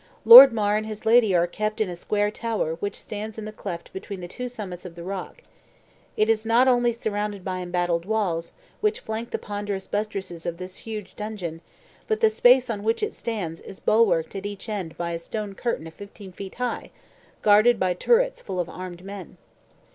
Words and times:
"Lord 0.25 0.51
Mar 0.51 0.77
and 0.77 0.87
his 0.87 1.05
lady 1.05 1.35
are 1.35 1.45
kept 1.45 1.79
in 1.79 1.87
a 1.87 1.95
square 1.95 2.31
tower 2.31 2.73
which 2.79 2.95
stands 2.99 3.37
in 3.37 3.45
the 3.45 3.51
cleft 3.51 3.93
between 3.93 4.19
the 4.19 4.27
two 4.27 4.49
summits 4.49 4.83
of 4.83 4.95
the 4.95 5.03
rock. 5.03 5.43
It 6.17 6.27
is 6.27 6.43
not 6.43 6.67
only 6.67 6.91
surrounded 6.91 7.45
by 7.45 7.59
embattled 7.59 8.05
walls, 8.07 8.53
which 8.79 9.01
flank 9.01 9.29
the 9.29 9.37
ponderous 9.37 9.85
buttresses 9.85 10.47
of 10.47 10.57
this 10.57 10.77
huge 10.77 11.15
dungeon, 11.15 11.61
but 12.07 12.19
the 12.19 12.31
space 12.31 12.67
on 12.67 12.81
which 12.81 13.03
it 13.03 13.13
stands 13.13 13.61
is 13.61 13.79
bulwarked 13.79 14.35
at 14.35 14.47
each 14.47 14.67
end 14.69 14.97
by 14.97 15.11
a 15.11 15.19
stone 15.19 15.53
curtain 15.53 15.85
of 15.85 15.93
fifteen 15.93 16.31
feet 16.31 16.55
high, 16.55 16.89
guarded 17.43 17.79
by 17.79 17.93
turrets 17.93 18.41
full 18.41 18.59
of 18.59 18.67
armed 18.69 19.03
men. 19.05 19.37